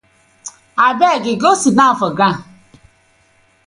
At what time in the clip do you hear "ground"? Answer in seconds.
2.17-2.41